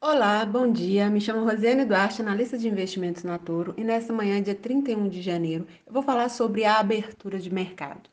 [0.00, 1.08] Olá, bom dia.
[1.10, 5.22] Me chamo Rosiane Duarte, analista de investimentos na Toro, e nesta manhã, dia 31 de
[5.22, 8.08] janeiro, eu vou falar sobre a abertura de mercado.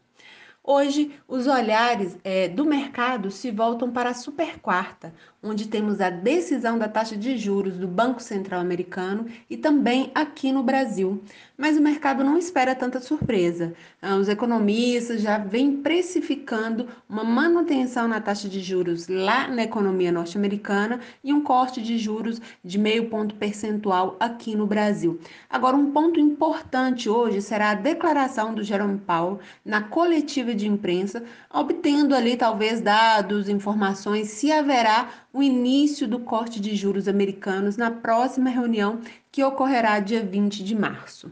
[0.67, 5.13] Hoje, os olhares é, do mercado se voltam para a super quarta,
[5.43, 10.51] onde temos a decisão da taxa de juros do Banco Central Americano e também aqui
[10.51, 11.21] no Brasil.
[11.55, 13.75] Mas o mercado não espera tanta surpresa.
[14.01, 20.11] Ah, os economistas já vêm precificando uma manutenção na taxa de juros lá na economia
[20.11, 25.19] norte-americana e um corte de juros de meio ponto percentual aqui no Brasil.
[25.47, 31.23] Agora, um ponto importante hoje será a declaração do Jerome Powell na coletiva de imprensa,
[31.53, 37.91] obtendo ali talvez dados, informações, se haverá o início do corte de juros americanos na
[37.91, 38.99] próxima reunião
[39.35, 41.29] que ocorrerá dia 20 de março.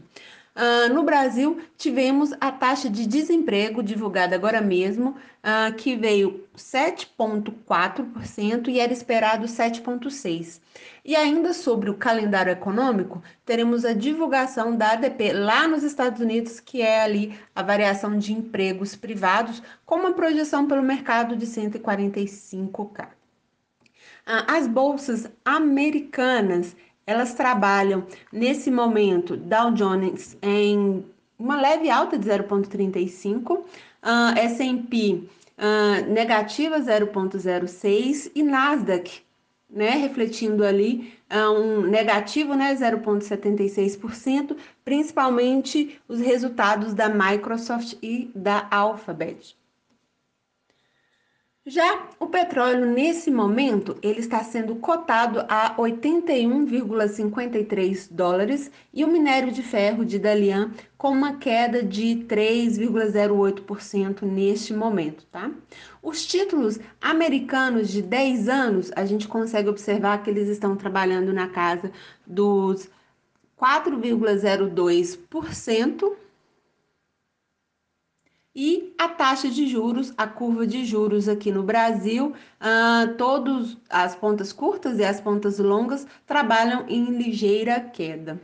[0.54, 8.68] Uh, no Brasil, tivemos a taxa de desemprego divulgada agora mesmo, uh, que veio 7,4%
[8.68, 10.60] e era esperado 7,6%.
[11.02, 16.60] E ainda sobre o calendário econômico, teremos a divulgação da ADP lá nos Estados Unidos,
[16.60, 23.06] que é ali a variação de empregos privados, com uma projeção pelo mercado de 145K.
[23.06, 31.04] Uh, as bolsas americanas elas trabalham nesse momento Dow Jones em
[31.38, 33.64] uma leve alta de 0,35, uh,
[34.36, 39.22] S&P uh, negativa 0,06 e Nasdaq,
[39.68, 48.66] né, refletindo ali uh, um negativo, né, 0,76%, principalmente os resultados da Microsoft e da
[48.70, 49.56] Alphabet.
[51.66, 59.50] Já o petróleo nesse momento ele está sendo cotado a 81,53 dólares e o minério
[59.50, 65.50] de ferro de Dalian com uma queda de 3,08% neste momento, tá?
[66.02, 71.48] Os títulos americanos de 10 anos, a gente consegue observar que eles estão trabalhando na
[71.48, 71.90] casa
[72.26, 72.90] dos
[73.58, 76.12] 4,02%
[78.54, 84.14] e a taxa de juros, a curva de juros aqui no Brasil, uh, todos as
[84.14, 88.40] pontas curtas e as pontas longas trabalham em ligeira queda.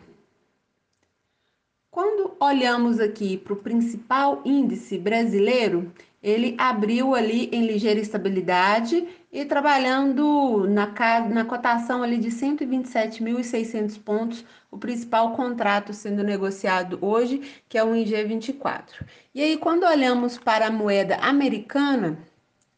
[1.90, 5.92] Quando olhamos aqui para o principal índice brasileiro,
[6.22, 10.86] ele abriu ali em ligeira estabilidade e trabalhando na,
[11.28, 17.90] na cotação ali de 127.600 pontos, o principal contrato sendo negociado hoje, que é o
[17.90, 19.04] IG24.
[19.34, 22.16] E aí, quando olhamos para a moeda americana,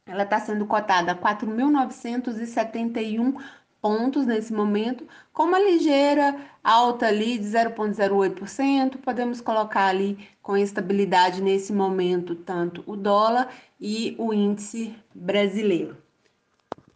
[0.06, 3.34] ela está sendo cotada a 4.971
[3.82, 8.98] pontos nesse momento, com uma ligeira alta ali de 0,08%.
[8.98, 15.97] Podemos colocar ali com estabilidade nesse momento tanto o dólar e o índice brasileiro.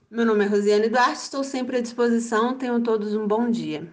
[0.09, 2.57] Meu nome é Rosiane Duarte, estou sempre à disposição.
[2.57, 3.93] Tenham todos um bom dia.